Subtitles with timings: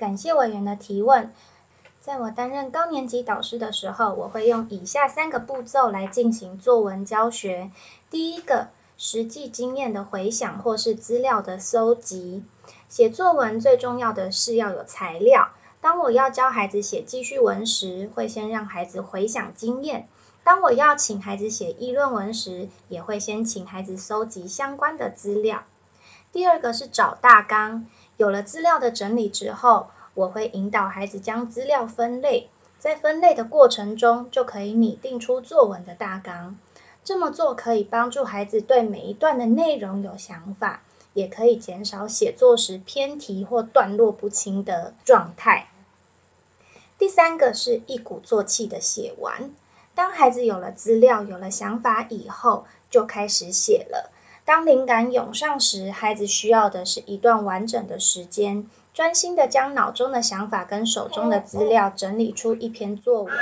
[0.00, 1.30] 感谢委员的提问。
[2.00, 7.70] 在我担任高年级导师的时候，我会用以下三个步骤来进行作文教学。
[8.08, 12.42] 第一个，实际经验的回想或是资料的搜集。
[12.88, 15.50] 写作文最重要的是要有材料。
[15.82, 20.04] 当我要教孩子写记叙文时，会先让孩子回想经验；
[20.42, 25.64] 当我要请孩子写议论文时，也会先请孩子搜集相关的资料。
[26.32, 27.86] 第二个是找大纲。
[28.20, 36.58] 有了资料的整理之后，我会引导孩子将资料分类，在分类的过程中，就可以拟定出作文的大纲。
[37.02, 40.82] 这么做可以帮助孩子对每一段的内容有想法，
[41.14, 45.68] 也可以减少写作时偏题或段落不清的状态。
[46.98, 49.50] 第三个是一鼓作气的写完。
[49.94, 54.12] 当孩子有了资料、有了想法以后，就开始写了。
[54.50, 63.32] 当灵感涌上时，孩子需要的是一段完整的时间，专心的将脑中的想法跟手中的资料整理出一篇作文。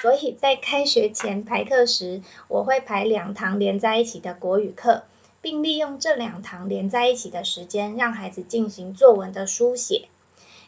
[0.00, 5.02] 所以在开学前排课时，我会排两堂连在一起的国语课，
[5.42, 10.08] 并利用这两堂连在一起的时间，让孩子进行作文的书写。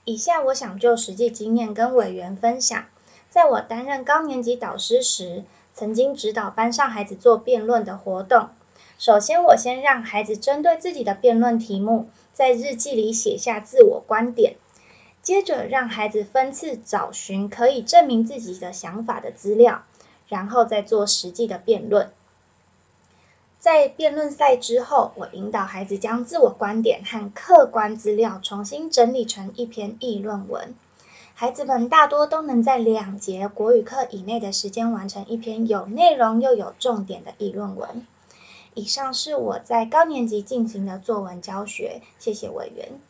[0.04, 2.84] 以下我想就实际经验跟委员分享，
[3.30, 8.50] 在我担任高年级导师时，曾经指导班上孩子做辩论的活动。
[8.98, 14.56] 首先，我先让孩子针对自己的辩论题目，在日记里写下自我观点。
[15.20, 19.82] 接着，让孩子分次找寻可以证明自己的想法的资料，
[20.28, 22.10] 然后再做实际的辩论。
[23.58, 30.74] 在辩论赛之后，我引导孩子将自我观点和客观资料重新整理成一篇议论文。
[31.34, 38.06] 孩子们大多都能在两节国语课以内的时间完成一篇有内容又有重点的议论文。
[38.76, 43.00] 以上是我在高年级进行的作文教学，谢谢委员。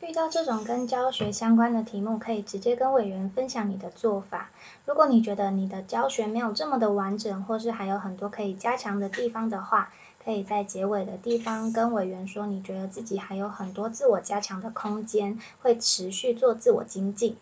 [0.00, 4.50] 遇到这种跟教学相关的题目，可以直接跟委员分享你的做法。
[4.84, 17.38] 如果你觉得你的教学没有这么的完整，或是还有很多可以加强的地方的话，可以在结尾的地方跟委员说，你觉得自己还有很多自我加强的空间，会持续做自我精进。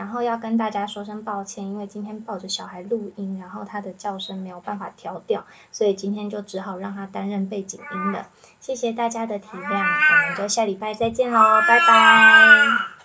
[0.00, 8.28] 然后要跟大家说声抱歉，因为今天抱着小孩录音，然后他的叫声没有办法调掉，所以今天就只好让他担任背景音了。
[8.60, 11.38] 谢谢大家的体谅，我们就下礼拜再见喽，
[11.68, 12.99] 拜拜。